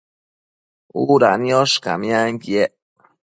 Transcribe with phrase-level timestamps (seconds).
[1.03, 2.71] Uda niosh camianquiec